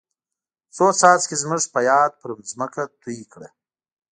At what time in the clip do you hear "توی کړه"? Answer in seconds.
3.01-3.47